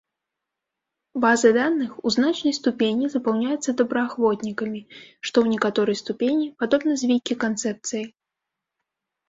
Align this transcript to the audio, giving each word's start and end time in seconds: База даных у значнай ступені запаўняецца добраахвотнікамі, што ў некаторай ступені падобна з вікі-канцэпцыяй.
База 1.25 1.51
даных 1.57 1.91
у 2.03 2.13
значнай 2.15 2.53
ступені 2.59 3.05
запаўняецца 3.15 3.69
добраахвотнікамі, 3.83 4.81
што 5.03 5.29
ў 5.41 5.47
некаторай 5.57 6.01
ступені 6.03 6.45
падобна 6.65 6.91
з 7.05 7.13
вікі-канцэпцыяй. 7.15 8.07